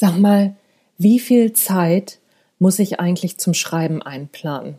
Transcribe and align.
Sag 0.00 0.16
mal, 0.16 0.54
wie 0.96 1.18
viel 1.18 1.54
Zeit 1.54 2.20
muss 2.60 2.78
ich 2.78 3.00
eigentlich 3.00 3.36
zum 3.38 3.52
Schreiben 3.52 4.00
einplanen? 4.00 4.78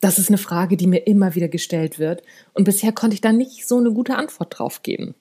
Das 0.00 0.18
ist 0.18 0.28
eine 0.28 0.36
Frage, 0.36 0.76
die 0.76 0.86
mir 0.86 1.06
immer 1.06 1.34
wieder 1.34 1.48
gestellt 1.48 1.98
wird 1.98 2.22
und 2.52 2.64
bisher 2.64 2.92
konnte 2.92 3.14
ich 3.14 3.22
da 3.22 3.32
nicht 3.32 3.66
so 3.66 3.78
eine 3.78 3.92
gute 3.92 4.16
Antwort 4.16 4.58
drauf 4.58 4.82
geben. 4.82 5.14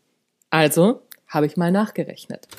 Also 0.49 0.99
habe 1.29 1.45
ich 1.45 1.55
mal 1.55 1.71
nachgerechnet. 1.71 2.49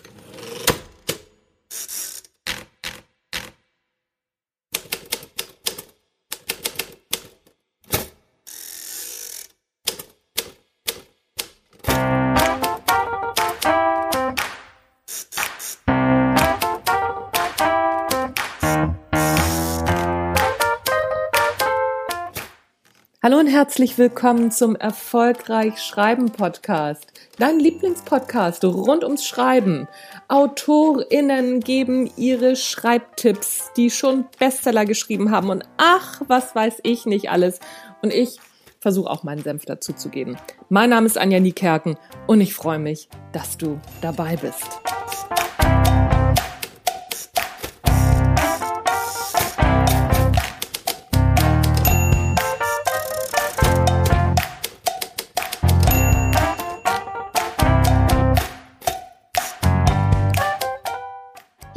Hallo 23.26 23.40
und 23.40 23.48
herzlich 23.48 23.98
willkommen 23.98 24.52
zum 24.52 24.76
Erfolgreich 24.76 25.80
Schreiben 25.82 26.30
Podcast. 26.30 27.12
Dein 27.40 27.58
Lieblingspodcast 27.58 28.64
rund 28.64 29.02
ums 29.02 29.26
Schreiben. 29.26 29.88
AutorInnen 30.28 31.58
geben 31.58 32.08
ihre 32.16 32.54
Schreibtipps, 32.54 33.72
die 33.76 33.90
schon 33.90 34.26
Bestseller 34.38 34.84
geschrieben 34.84 35.32
haben 35.32 35.50
und 35.50 35.64
ach, 35.76 36.22
was 36.28 36.54
weiß 36.54 36.78
ich 36.84 37.04
nicht 37.04 37.28
alles. 37.28 37.58
Und 38.00 38.12
ich 38.12 38.38
versuche 38.78 39.10
auch 39.10 39.24
meinen 39.24 39.42
Senf 39.42 39.64
dazu 39.64 39.92
zu 39.92 40.08
geben. 40.08 40.36
Mein 40.68 40.90
Name 40.90 41.06
ist 41.06 41.18
Anja 41.18 41.40
Niekerken 41.40 41.96
und 42.28 42.40
ich 42.40 42.54
freue 42.54 42.78
mich, 42.78 43.08
dass 43.32 43.58
du 43.58 43.80
dabei 44.02 44.36
bist. 44.36 44.85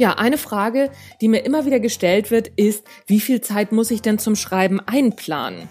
Ja, 0.00 0.14
eine 0.14 0.38
Frage, 0.38 0.90
die 1.20 1.28
mir 1.28 1.44
immer 1.44 1.66
wieder 1.66 1.78
gestellt 1.78 2.30
wird, 2.30 2.48
ist, 2.56 2.86
wie 3.06 3.20
viel 3.20 3.42
Zeit 3.42 3.70
muss 3.70 3.90
ich 3.90 4.00
denn 4.00 4.18
zum 4.18 4.34
Schreiben 4.34 4.80
einplanen? 4.80 5.68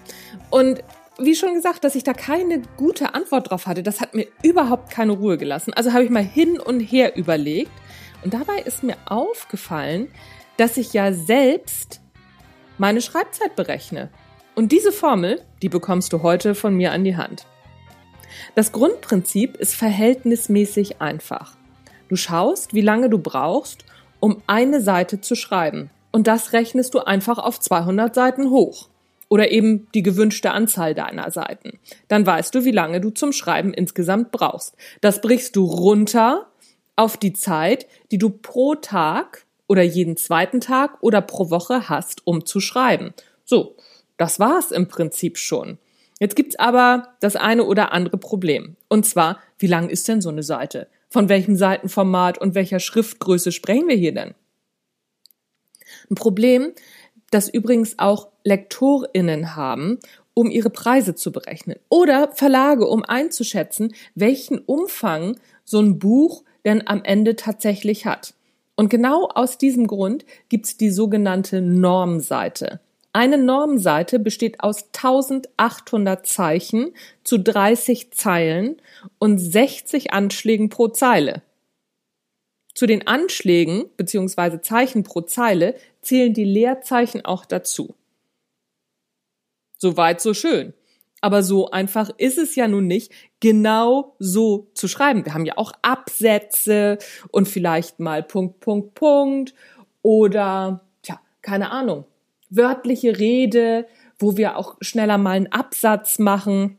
Und 0.51 0.83
wie 1.17 1.33
schon 1.33 1.55
gesagt, 1.55 1.83
dass 1.83 1.95
ich 1.95 2.03
da 2.03 2.13
keine 2.13 2.61
gute 2.77 3.15
Antwort 3.15 3.49
drauf 3.49 3.65
hatte, 3.65 3.81
das 3.81 4.01
hat 4.01 4.13
mir 4.13 4.27
überhaupt 4.43 4.91
keine 4.91 5.13
Ruhe 5.13 5.39
gelassen. 5.39 5.73
Also 5.73 5.93
habe 5.93 6.03
ich 6.03 6.11
mal 6.11 6.23
hin 6.23 6.59
und 6.59 6.79
her 6.79 7.15
überlegt. 7.15 7.71
Und 8.23 8.35
dabei 8.35 8.59
ist 8.59 8.83
mir 8.83 8.97
aufgefallen, 9.05 10.09
dass 10.57 10.77
ich 10.77 10.93
ja 10.93 11.11
selbst 11.11 11.99
meine 12.77 13.01
Schreibzeit 13.01 13.55
berechne. 13.55 14.11
Und 14.53 14.71
diese 14.71 14.91
Formel, 14.91 15.41
die 15.63 15.69
bekommst 15.69 16.13
du 16.13 16.21
heute 16.21 16.53
von 16.53 16.75
mir 16.75 16.91
an 16.91 17.03
die 17.03 17.17
Hand. 17.17 17.47
Das 18.53 18.71
Grundprinzip 18.73 19.57
ist 19.57 19.73
verhältnismäßig 19.73 21.01
einfach. 21.01 21.55
Du 22.09 22.15
schaust, 22.15 22.75
wie 22.75 22.81
lange 22.81 23.09
du 23.09 23.17
brauchst, 23.17 23.85
um 24.19 24.41
eine 24.47 24.81
Seite 24.81 25.21
zu 25.21 25.35
schreiben. 25.35 25.89
Und 26.11 26.27
das 26.27 26.53
rechnest 26.53 26.93
du 26.93 26.99
einfach 26.99 27.37
auf 27.37 27.59
200 27.59 28.13
Seiten 28.13 28.49
hoch. 28.49 28.89
Oder 29.29 29.51
eben 29.51 29.87
die 29.93 30.01
gewünschte 30.01 30.51
Anzahl 30.51 30.95
deiner 30.95 31.29
Seiten. 31.29 31.77
Dann 32.07 32.25
weißt 32.25 32.55
du, 32.55 32.65
wie 32.65 32.71
lange 32.71 32.99
du 32.99 33.11
zum 33.11 33.31
Schreiben 33.31 33.73
insgesamt 33.73 34.31
brauchst. 34.31 34.75
Das 35.01 35.21
brichst 35.21 35.55
du 35.55 35.65
runter 35.65 36.47
auf 36.95 37.15
die 37.15 37.33
Zeit, 37.33 37.85
die 38.11 38.17
du 38.17 38.31
pro 38.31 38.75
Tag 38.75 39.45
oder 39.67 39.83
jeden 39.83 40.17
zweiten 40.17 40.61
Tag 40.61 40.97
oder 41.01 41.21
pro 41.21 41.51
Woche 41.51 41.89
hast, 41.89 42.25
um 42.25 42.45
zu 42.45 42.59
schreiben. 42.59 43.13
So, 43.45 43.75
das 44.17 44.39
war's 44.39 44.71
im 44.71 44.87
Prinzip 44.87 45.37
schon. 45.37 45.77
Jetzt 46.19 46.35
gibt's 46.35 46.57
aber 46.57 47.13
das 47.21 47.35
eine 47.35 47.63
oder 47.63 47.93
andere 47.93 48.17
Problem. 48.17 48.75
Und 48.89 49.05
zwar, 49.05 49.39
wie 49.59 49.67
lang 49.67 49.89
ist 49.89 50.07
denn 50.07 50.21
so 50.21 50.29
eine 50.29 50.43
Seite? 50.43 50.87
Von 51.09 51.27
welchem 51.27 51.55
Seitenformat 51.55 52.37
und 52.37 52.55
welcher 52.55 52.79
Schriftgröße 52.79 53.51
sprechen 53.51 53.87
wir 53.87 53.95
hier 53.95 54.13
denn? 54.13 54.35
Ein 56.09 56.15
Problem, 56.15 56.71
das 57.31 57.49
übrigens 57.49 57.97
auch 57.97 58.29
LektorInnen 58.43 59.55
haben, 59.55 59.99
um 60.33 60.51
ihre 60.51 60.69
Preise 60.69 61.15
zu 61.15 61.31
berechnen. 61.31 61.77
Oder 61.89 62.31
Verlage, 62.33 62.87
um 62.87 63.03
einzuschätzen, 63.03 63.93
welchen 64.15 64.59
Umfang 64.59 65.37
so 65.65 65.79
ein 65.79 65.99
Buch 65.99 66.43
denn 66.63 66.87
am 66.87 67.03
Ende 67.03 67.35
tatsächlich 67.35 68.05
hat. 68.05 68.35
Und 68.75 68.89
genau 68.89 69.27
aus 69.27 69.57
diesem 69.57 69.87
Grund 69.87 70.25
gibt's 70.47 70.77
die 70.77 70.91
sogenannte 70.91 71.61
Normseite. 71.61 72.79
Eine 73.11 73.39
Normseite 73.39 74.19
besteht 74.19 74.59
aus 74.59 74.83
1800 74.93 76.27
Zeichen 76.27 76.93
zu 77.23 77.39
30 77.39 78.11
Zeilen 78.11 78.79
und 79.17 79.39
60 79.39 80.13
Anschlägen 80.13 80.69
pro 80.69 80.89
Zeile. 80.89 81.41
Zu 82.75 82.85
den 82.85 83.07
Anschlägen 83.07 83.89
bzw. 83.97 84.61
Zeichen 84.61 85.03
pro 85.03 85.21
Zeile 85.21 85.75
zählen 86.01 86.33
die 86.33 86.45
Leerzeichen 86.45 87.25
auch 87.25 87.45
dazu. 87.45 87.95
Soweit 89.77 90.21
so 90.21 90.33
schön. 90.33 90.73
Aber 91.21 91.43
so 91.43 91.71
einfach 91.71 92.11
ist 92.17 92.37
es 92.37 92.55
ja 92.55 92.67
nun 92.67 92.87
nicht, 92.87 93.11
genau 93.39 94.15
so 94.19 94.69
zu 94.73 94.87
schreiben. 94.87 95.25
Wir 95.25 95.33
haben 95.33 95.45
ja 95.45 95.57
auch 95.57 95.73
Absätze 95.81 96.99
und 97.31 97.47
vielleicht 97.47 97.99
mal 97.99 98.23
Punkt, 98.23 98.59
Punkt, 98.61 98.93
Punkt 98.93 99.53
oder, 100.01 100.81
tja, 101.01 101.19
keine 101.41 101.71
Ahnung, 101.71 102.05
wörtliche 102.49 103.17
Rede, 103.17 103.85
wo 104.17 104.37
wir 104.37 104.57
auch 104.57 104.77
schneller 104.81 105.17
mal 105.17 105.31
einen 105.31 105.51
Absatz 105.51 106.19
machen, 106.19 106.77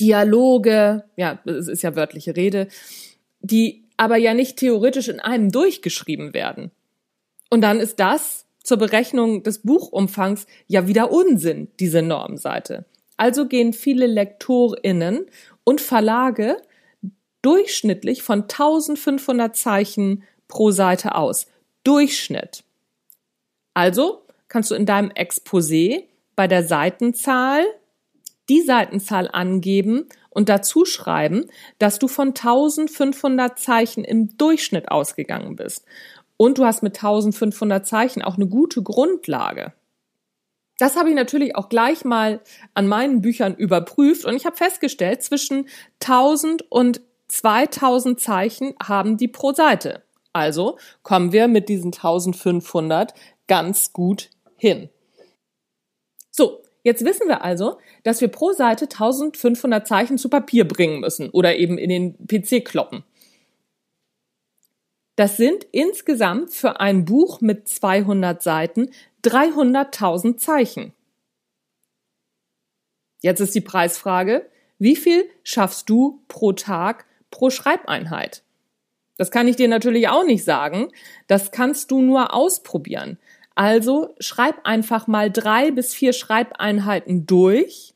Dialoge, 0.00 1.04
ja, 1.16 1.40
es 1.44 1.68
ist 1.68 1.82
ja 1.82 1.96
wörtliche 1.96 2.36
Rede, 2.36 2.68
die 3.40 3.84
aber 3.96 4.16
ja 4.16 4.32
nicht 4.32 4.58
theoretisch 4.58 5.08
in 5.08 5.20
einem 5.20 5.50
durchgeschrieben 5.50 6.34
werden. 6.34 6.70
Und 7.50 7.62
dann 7.62 7.80
ist 7.80 7.98
das 7.98 8.46
zur 8.62 8.76
Berechnung 8.76 9.42
des 9.42 9.62
Buchumfangs 9.62 10.46
ja 10.66 10.86
wieder 10.86 11.10
Unsinn, 11.10 11.68
diese 11.80 12.02
Normseite. 12.02 12.84
Also 13.16 13.46
gehen 13.46 13.72
viele 13.72 14.06
LektorInnen 14.06 15.26
und 15.64 15.80
Verlage 15.80 16.56
durchschnittlich 17.42 18.22
von 18.22 18.42
1500 18.42 19.56
Zeichen 19.56 20.22
pro 20.46 20.70
Seite 20.70 21.14
aus. 21.14 21.46
Durchschnitt. 21.82 22.64
Also 23.78 24.24
kannst 24.48 24.72
du 24.72 24.74
in 24.74 24.86
deinem 24.86 25.10
Exposé 25.10 26.08
bei 26.34 26.48
der 26.48 26.64
Seitenzahl 26.64 27.64
die 28.48 28.62
Seitenzahl 28.62 29.28
angeben 29.32 30.08
und 30.30 30.48
dazu 30.48 30.84
schreiben, 30.84 31.48
dass 31.78 32.00
du 32.00 32.08
von 32.08 32.30
1500 32.30 33.56
Zeichen 33.56 34.02
im 34.02 34.36
Durchschnitt 34.36 34.90
ausgegangen 34.90 35.54
bist. 35.54 35.84
Und 36.36 36.58
du 36.58 36.64
hast 36.64 36.82
mit 36.82 36.96
1500 36.96 37.86
Zeichen 37.86 38.20
auch 38.20 38.34
eine 38.34 38.48
gute 38.48 38.82
Grundlage. 38.82 39.74
Das 40.78 40.96
habe 40.96 41.10
ich 41.10 41.14
natürlich 41.14 41.54
auch 41.54 41.68
gleich 41.68 42.04
mal 42.04 42.40
an 42.74 42.88
meinen 42.88 43.22
Büchern 43.22 43.54
überprüft 43.54 44.24
und 44.24 44.34
ich 44.34 44.44
habe 44.44 44.56
festgestellt, 44.56 45.22
zwischen 45.22 45.68
1000 46.02 46.62
und 46.68 47.00
2000 47.28 48.18
Zeichen 48.18 48.74
haben 48.82 49.16
die 49.16 49.28
pro 49.28 49.52
Seite. 49.52 50.02
Also 50.32 50.78
kommen 51.04 51.32
wir 51.32 51.46
mit 51.48 51.68
diesen 51.68 51.92
1500 51.92 53.14
ganz 53.48 53.92
gut 53.92 54.30
hin. 54.56 54.88
So, 56.30 56.62
jetzt 56.84 57.04
wissen 57.04 57.26
wir 57.26 57.42
also, 57.42 57.78
dass 58.04 58.20
wir 58.20 58.28
pro 58.28 58.52
Seite 58.52 58.84
1500 58.84 59.86
Zeichen 59.86 60.18
zu 60.18 60.28
Papier 60.28 60.68
bringen 60.68 61.00
müssen 61.00 61.30
oder 61.30 61.56
eben 61.56 61.78
in 61.78 61.88
den 61.88 62.26
PC 62.28 62.64
kloppen. 62.64 63.02
Das 65.16 65.36
sind 65.36 65.66
insgesamt 65.72 66.52
für 66.52 66.78
ein 66.78 67.04
Buch 67.04 67.40
mit 67.40 67.66
200 67.66 68.40
Seiten 68.40 68.90
300.000 69.24 70.36
Zeichen. 70.36 70.92
Jetzt 73.20 73.40
ist 73.40 73.56
die 73.56 73.60
Preisfrage, 73.60 74.48
wie 74.78 74.94
viel 74.94 75.28
schaffst 75.42 75.90
du 75.90 76.22
pro 76.28 76.52
Tag 76.52 77.04
pro 77.32 77.50
Schreibeinheit? 77.50 78.44
Das 79.16 79.32
kann 79.32 79.48
ich 79.48 79.56
dir 79.56 79.66
natürlich 79.66 80.08
auch 80.08 80.24
nicht 80.24 80.44
sagen. 80.44 80.92
Das 81.26 81.50
kannst 81.50 81.90
du 81.90 82.00
nur 82.00 82.32
ausprobieren. 82.32 83.18
Also 83.58 84.14
schreib 84.20 84.60
einfach 84.62 85.08
mal 85.08 85.32
drei 85.32 85.72
bis 85.72 85.92
vier 85.92 86.12
Schreibeinheiten 86.12 87.26
durch 87.26 87.92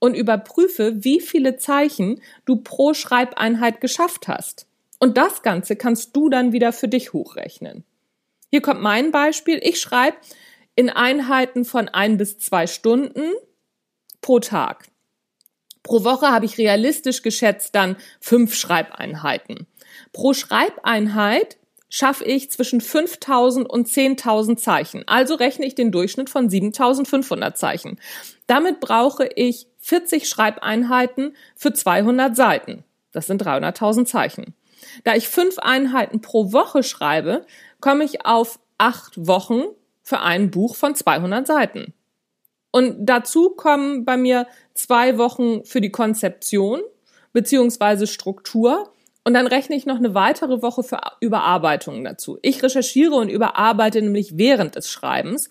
und 0.00 0.12
überprüfe, 0.12 1.02
wie 1.02 1.20
viele 1.20 1.56
Zeichen 1.56 2.20
du 2.44 2.56
pro 2.56 2.92
Schreibeinheit 2.92 3.80
geschafft 3.80 4.28
hast. 4.28 4.66
Und 4.98 5.16
das 5.16 5.40
Ganze 5.40 5.76
kannst 5.76 6.14
du 6.14 6.28
dann 6.28 6.52
wieder 6.52 6.74
für 6.74 6.88
dich 6.88 7.14
hochrechnen. 7.14 7.84
Hier 8.50 8.60
kommt 8.60 8.82
mein 8.82 9.10
Beispiel. 9.10 9.58
Ich 9.62 9.80
schreibe 9.80 10.18
in 10.74 10.90
Einheiten 10.90 11.64
von 11.64 11.88
ein 11.88 12.18
bis 12.18 12.36
zwei 12.36 12.66
Stunden 12.66 13.32
pro 14.20 14.40
Tag. 14.40 14.88
Pro 15.84 16.04
Woche 16.04 16.26
habe 16.26 16.44
ich 16.44 16.58
realistisch 16.58 17.22
geschätzt 17.22 17.74
dann 17.74 17.96
fünf 18.20 18.54
Schreibeinheiten. 18.54 19.68
Pro 20.12 20.34
Schreibeinheit 20.34 21.56
schaffe 21.88 22.24
ich 22.24 22.50
zwischen 22.50 22.80
5000 22.80 23.68
und 23.68 23.88
10.000 23.88 24.56
Zeichen. 24.56 25.04
Also 25.06 25.34
rechne 25.34 25.66
ich 25.66 25.74
den 25.74 25.90
Durchschnitt 25.90 26.30
von 26.30 26.50
7500 26.50 27.56
Zeichen. 27.56 27.98
Damit 28.46 28.80
brauche 28.80 29.26
ich 29.26 29.66
40 29.78 30.28
Schreibeinheiten 30.28 31.34
für 31.56 31.72
200 31.72 32.36
Seiten. 32.36 32.84
Das 33.12 33.26
sind 33.26 33.42
300.000 33.42 34.04
Zeichen. 34.04 34.54
Da 35.04 35.14
ich 35.14 35.28
fünf 35.28 35.58
Einheiten 35.58 36.20
pro 36.20 36.52
Woche 36.52 36.82
schreibe, 36.82 37.46
komme 37.80 38.04
ich 38.04 38.26
auf 38.26 38.58
acht 38.76 39.26
Wochen 39.26 39.62
für 40.02 40.20
ein 40.20 40.50
Buch 40.50 40.76
von 40.76 40.94
200 40.94 41.46
Seiten. 41.46 41.94
Und 42.70 43.06
dazu 43.06 43.50
kommen 43.50 44.04
bei 44.04 44.16
mir 44.16 44.46
zwei 44.74 45.18
Wochen 45.18 45.64
für 45.64 45.80
die 45.80 45.90
Konzeption 45.90 46.80
beziehungsweise 47.32 48.06
Struktur 48.06 48.92
und 49.24 49.34
dann 49.34 49.46
rechne 49.46 49.76
ich 49.76 49.84
noch 49.84 49.96
eine 49.96 50.14
weitere 50.14 50.62
Woche 50.62 50.82
für 50.82 51.00
Überarbeitungen 51.20 52.04
dazu. 52.04 52.38
Ich 52.42 52.62
recherchiere 52.62 53.14
und 53.14 53.28
überarbeite 53.28 54.00
nämlich 54.00 54.38
während 54.38 54.76
des 54.76 54.90
Schreibens. 54.90 55.50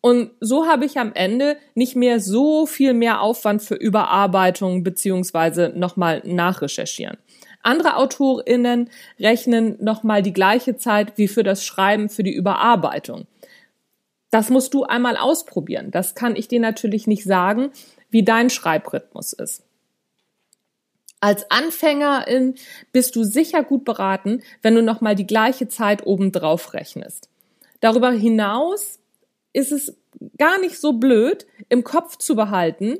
Und 0.00 0.30
so 0.40 0.66
habe 0.66 0.86
ich 0.86 0.98
am 0.98 1.12
Ende 1.12 1.58
nicht 1.74 1.96
mehr 1.96 2.20
so 2.20 2.64
viel 2.64 2.94
mehr 2.94 3.20
Aufwand 3.20 3.62
für 3.62 3.74
Überarbeitung 3.74 4.82
beziehungsweise 4.82 5.72
nochmal 5.74 6.22
nachrecherchieren. 6.24 7.18
Andere 7.62 7.96
AutorInnen 7.96 8.88
rechnen 9.18 9.76
nochmal 9.80 10.22
die 10.22 10.32
gleiche 10.32 10.76
Zeit 10.76 11.18
wie 11.18 11.28
für 11.28 11.42
das 11.42 11.64
Schreiben 11.64 12.08
für 12.08 12.22
die 12.22 12.34
Überarbeitung. 12.34 13.26
Das 14.30 14.48
musst 14.48 14.72
du 14.72 14.84
einmal 14.84 15.16
ausprobieren. 15.16 15.90
Das 15.90 16.14
kann 16.14 16.36
ich 16.36 16.48
dir 16.48 16.60
natürlich 16.60 17.06
nicht 17.06 17.24
sagen, 17.24 17.70
wie 18.08 18.24
dein 18.24 18.48
Schreibrhythmus 18.48 19.32
ist. 19.34 19.64
Als 21.20 21.50
Anfängerin 21.50 22.54
bist 22.92 23.14
du 23.14 23.24
sicher 23.24 23.62
gut 23.62 23.84
beraten, 23.84 24.42
wenn 24.62 24.74
du 24.74 24.82
nochmal 24.82 25.14
die 25.14 25.26
gleiche 25.26 25.68
Zeit 25.68 26.06
obendrauf 26.06 26.72
rechnest. 26.72 27.28
Darüber 27.80 28.10
hinaus 28.10 28.98
ist 29.52 29.72
es 29.72 29.96
gar 30.38 30.58
nicht 30.60 30.78
so 30.78 30.94
blöd, 30.94 31.46
im 31.68 31.84
Kopf 31.84 32.16
zu 32.16 32.34
behalten, 32.34 32.98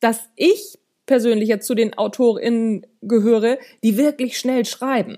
dass 0.00 0.28
ich 0.36 0.78
persönlich 1.06 1.48
jetzt 1.48 1.66
zu 1.66 1.74
den 1.74 1.96
AutorInnen 1.96 2.86
gehöre, 3.02 3.58
die 3.82 3.96
wirklich 3.96 4.38
schnell 4.38 4.64
schreiben. 4.64 5.16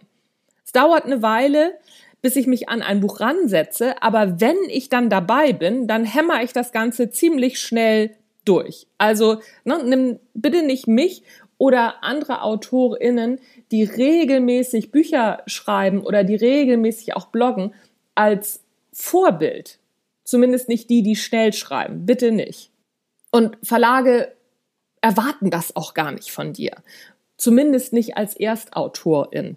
Es 0.64 0.72
dauert 0.72 1.04
eine 1.04 1.22
Weile, 1.22 1.78
bis 2.22 2.36
ich 2.36 2.46
mich 2.46 2.68
an 2.68 2.82
ein 2.82 3.00
Buch 3.00 3.20
ransetze, 3.20 4.02
aber 4.02 4.40
wenn 4.40 4.56
ich 4.68 4.88
dann 4.88 5.08
dabei 5.08 5.52
bin, 5.52 5.86
dann 5.86 6.04
hämmer 6.04 6.42
ich 6.42 6.52
das 6.52 6.72
Ganze 6.72 7.10
ziemlich 7.10 7.60
schnell 7.60 8.16
durch. 8.44 8.86
Also 8.98 9.40
ne, 9.64 9.82
nimm 9.84 10.18
bitte 10.34 10.62
nicht 10.62 10.86
mich 10.86 11.22
oder 11.58 12.04
andere 12.04 12.42
AutorInnen, 12.42 13.40
die 13.70 13.84
regelmäßig 13.84 14.90
Bücher 14.90 15.42
schreiben 15.46 16.02
oder 16.02 16.24
die 16.24 16.36
regelmäßig 16.36 17.16
auch 17.16 17.26
bloggen, 17.26 17.74
als 18.14 18.62
Vorbild. 18.92 19.78
Zumindest 20.24 20.68
nicht 20.68 20.90
die, 20.90 21.02
die 21.02 21.16
schnell 21.16 21.52
schreiben. 21.52 22.04
Bitte 22.06 22.32
nicht. 22.32 22.70
Und 23.30 23.58
Verlage 23.62 24.32
erwarten 25.00 25.50
das 25.50 25.76
auch 25.76 25.94
gar 25.94 26.12
nicht 26.12 26.30
von 26.30 26.52
dir. 26.52 26.72
Zumindest 27.36 27.92
nicht 27.92 28.16
als 28.16 28.34
Erstautorin. 28.34 29.56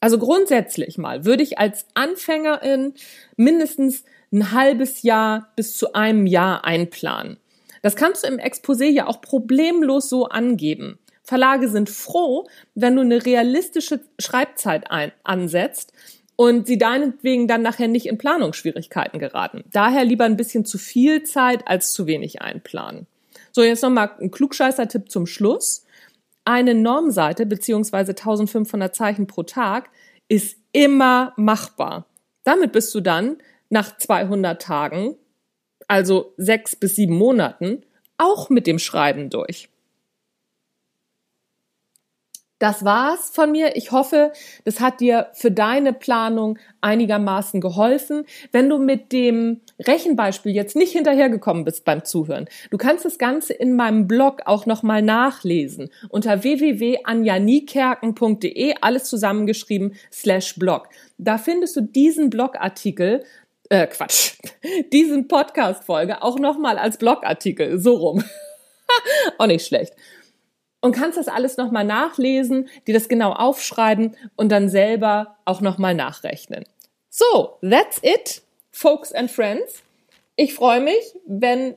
Also 0.00 0.18
grundsätzlich 0.18 0.98
mal 0.98 1.24
würde 1.24 1.42
ich 1.42 1.58
als 1.58 1.86
Anfängerin 1.94 2.94
mindestens 3.36 4.04
ein 4.32 4.52
halbes 4.52 5.02
Jahr 5.02 5.52
bis 5.56 5.76
zu 5.78 5.94
einem 5.94 6.26
Jahr 6.26 6.64
einplanen. 6.64 7.38
Das 7.84 7.96
kannst 7.96 8.24
du 8.24 8.28
im 8.28 8.38
Exposé 8.38 8.86
ja 8.86 9.06
auch 9.06 9.20
problemlos 9.20 10.08
so 10.08 10.24
angeben. 10.24 10.98
Verlage 11.22 11.68
sind 11.68 11.90
froh, 11.90 12.48
wenn 12.74 12.96
du 12.96 13.02
eine 13.02 13.26
realistische 13.26 14.00
Schreibzeit 14.18 14.90
ein, 14.90 15.12
ansetzt 15.22 15.92
und 16.34 16.66
sie 16.66 16.78
deinetwegen 16.78 17.46
dann 17.46 17.60
nachher 17.60 17.88
nicht 17.88 18.06
in 18.06 18.16
Planungsschwierigkeiten 18.16 19.18
geraten. 19.18 19.64
Daher 19.70 20.06
lieber 20.06 20.24
ein 20.24 20.38
bisschen 20.38 20.64
zu 20.64 20.78
viel 20.78 21.24
Zeit 21.24 21.68
als 21.68 21.92
zu 21.92 22.06
wenig 22.06 22.40
einplanen. 22.40 23.06
So, 23.52 23.62
jetzt 23.62 23.82
nochmal 23.82 24.12
ein 24.18 24.30
Klugscheißer-Tipp 24.30 25.10
zum 25.10 25.26
Schluss. 25.26 25.84
Eine 26.46 26.74
Normseite 26.74 27.44
beziehungsweise 27.44 28.12
1500 28.12 28.96
Zeichen 28.96 29.26
pro 29.26 29.42
Tag 29.42 29.90
ist 30.28 30.56
immer 30.72 31.34
machbar. 31.36 32.06
Damit 32.44 32.72
bist 32.72 32.94
du 32.94 33.02
dann 33.02 33.36
nach 33.68 33.98
200 33.98 34.62
Tagen, 34.62 35.16
also 35.88 36.34
sechs 36.36 36.76
bis 36.76 36.96
sieben 36.96 37.16
Monaten, 37.16 37.82
auch 38.18 38.50
mit 38.50 38.66
dem 38.66 38.78
Schreiben 38.78 39.30
durch. 39.30 39.70
Das 42.64 42.82
war's 42.82 43.30
von 43.30 43.52
mir. 43.52 43.76
Ich 43.76 43.92
hoffe, 43.92 44.32
das 44.64 44.80
hat 44.80 45.00
dir 45.00 45.28
für 45.34 45.50
deine 45.50 45.92
Planung 45.92 46.58
einigermaßen 46.80 47.60
geholfen. 47.60 48.24
Wenn 48.52 48.70
du 48.70 48.78
mit 48.78 49.12
dem 49.12 49.60
Rechenbeispiel 49.86 50.54
jetzt 50.54 50.74
nicht 50.74 50.92
hinterhergekommen 50.92 51.64
bist 51.64 51.84
beim 51.84 52.04
Zuhören, 52.04 52.46
du 52.70 52.78
kannst 52.78 53.04
das 53.04 53.18
Ganze 53.18 53.52
in 53.52 53.76
meinem 53.76 54.06
Blog 54.06 54.42
auch 54.46 54.64
nochmal 54.66 55.02
nachlesen 55.02 55.90
unter 56.08 56.42
www.anjaniekerken.de, 56.42 58.74
alles 58.80 59.04
zusammengeschrieben, 59.04 59.94
slash 60.10 60.54
Blog. 60.54 60.88
Da 61.18 61.38
findest 61.38 61.76
du 61.76 61.82
diesen 61.82 62.30
Blogartikel 62.30 63.24
äh, 63.74 63.86
Quatsch, 63.86 64.34
diesen 64.92 65.28
Podcast-Folge 65.28 66.22
auch 66.22 66.38
nochmal 66.38 66.78
als 66.78 66.98
Blogartikel, 66.98 67.78
so 67.78 67.96
rum. 67.96 68.24
auch 69.38 69.46
nicht 69.46 69.66
schlecht 69.66 69.94
und 70.84 70.92
kannst 70.92 71.16
das 71.16 71.28
alles 71.28 71.56
nochmal 71.56 71.84
nachlesen, 71.84 72.68
dir 72.86 72.92
das 72.92 73.08
genau 73.08 73.32
aufschreiben 73.32 74.14
und 74.36 74.52
dann 74.52 74.68
selber 74.68 75.38
auch 75.46 75.62
nochmal 75.62 75.94
nachrechnen. 75.94 76.64
So, 77.08 77.56
that's 77.62 78.00
it, 78.02 78.42
folks 78.70 79.10
and 79.10 79.30
friends. 79.30 79.82
Ich 80.36 80.52
freue 80.52 80.82
mich, 80.82 81.18
wenn 81.26 81.76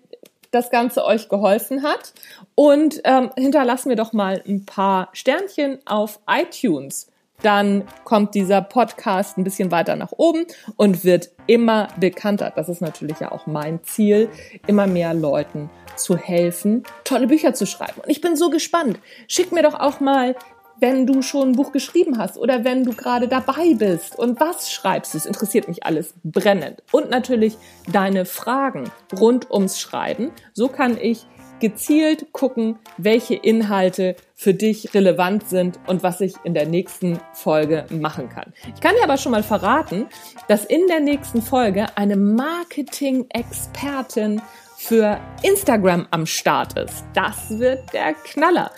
das 0.52 0.72
Ganze 0.72 1.06
euch 1.06 1.30
geholfen 1.30 1.84
hat 1.84 2.14
und 2.54 3.00
ähm, 3.06 3.32
hinterlassen 3.38 3.88
wir 3.88 3.96
doch 3.96 4.12
mal 4.12 4.44
ein 4.46 4.66
paar 4.66 5.08
Sternchen 5.14 5.80
auf 5.86 6.20
iTunes. 6.28 7.08
Dann 7.44 7.84
kommt 8.04 8.34
dieser 8.34 8.62
Podcast 8.62 9.38
ein 9.38 9.44
bisschen 9.44 9.70
weiter 9.70 9.96
nach 9.96 10.12
oben 10.12 10.46
und 10.76 11.04
wird 11.04 11.30
immer 11.46 11.88
bekannter. 12.00 12.52
Das 12.56 12.68
ist 12.68 12.82
natürlich 12.82 13.20
ja 13.20 13.32
auch 13.32 13.46
mein 13.46 13.84
Ziel, 13.84 14.30
immer 14.66 14.88
mehr 14.88 15.14
Leuten 15.14 15.70
zu 15.96 16.18
helfen, 16.18 16.84
tolle 17.04 17.28
Bücher 17.28 17.54
zu 17.54 17.68
schreiben. 17.68 18.02
Und 18.02 18.10
ich 18.10 18.22
bin 18.22 18.36
so 18.36 18.50
gespannt. 18.50 19.00
Schick 19.28 19.52
mir 19.52 19.62
doch 19.62 19.80
auch 19.80 20.00
mal, 20.00 20.36
wenn 20.80 21.08
du 21.08 21.22
schon 21.22 21.50
ein 21.50 21.56
Buch 21.56 21.72
geschrieben 21.72 22.18
hast 22.18 22.38
oder 22.38 22.64
wenn 22.64 22.84
du 22.84 22.94
gerade 22.94 23.28
dabei 23.28 23.74
bist 23.76 24.18
und 24.18 24.40
was 24.40 24.72
schreibst 24.72 25.14
du. 25.14 25.18
Es 25.18 25.26
interessiert 25.26 25.68
mich 25.68 25.86
alles 25.86 26.14
brennend. 26.24 26.84
Und 26.92 27.10
natürlich 27.10 27.58
deine 27.92 28.26
Fragen 28.26 28.92
rund 29.20 29.50
ums 29.52 29.80
Schreiben. 29.80 30.32
So 30.54 30.68
kann 30.68 30.98
ich 31.00 31.26
gezielt 31.60 32.32
gucken, 32.34 32.78
welche 32.98 33.36
Inhalte 33.36 34.16
für 34.36 34.54
dich 34.54 34.94
relevant 34.94 35.50
sind 35.50 35.80
und 35.88 36.04
was 36.04 36.22
ich 36.22 36.36
in 36.44 36.54
der 36.54 36.68
nächsten 36.68 37.20
Folge 37.34 37.88
machen 37.90 38.30
kann. 38.30 38.54
Ich 38.76 38.82
kann 38.82 38.94
dir 38.96 39.04
aber 39.04 39.18
schon 39.18 39.32
mal 39.32 39.42
verraten, 39.44 40.06
dass 40.48 40.66
in 40.66 40.86
der 40.88 41.00
nächsten 41.00 41.42
Folge 41.42 41.88
eine 41.96 42.16
Marketing-Expertin 42.16 44.40
für 44.78 45.20
Instagram 45.42 46.06
am 46.12 46.28
Start 46.28 46.78
ist. 46.78 47.04
Das 47.14 47.50
wird 47.50 47.92
der 47.94 48.14
Knaller. 48.14 48.72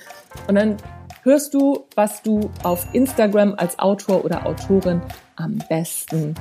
Und 0.47 0.55
dann 0.55 0.77
hörst 1.23 1.53
du, 1.53 1.85
was 1.95 2.21
du 2.21 2.49
auf 2.63 2.87
Instagram 2.93 3.55
als 3.57 3.77
Autor 3.79 4.23
oder 4.23 4.45
Autorin 4.45 5.01
am 5.35 5.57
besten 5.69 6.35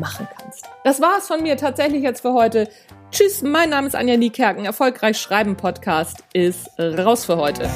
machen 0.00 0.26
kannst. 0.38 0.66
Das 0.84 1.00
war's 1.00 1.26
von 1.26 1.42
mir 1.42 1.56
tatsächlich 1.56 2.02
jetzt 2.02 2.22
für 2.22 2.32
heute. 2.32 2.68
Tschüss, 3.14 3.42
mein 3.42 3.70
Name 3.70 3.86
ist 3.86 3.94
Anja 3.94 4.16
Niekerken. 4.16 4.64
Erfolgreich 4.64 5.18
Schreiben 5.18 5.56
Podcast 5.56 6.24
ist 6.32 6.68
raus 6.80 7.24
für 7.24 7.36
heute. 7.36 7.70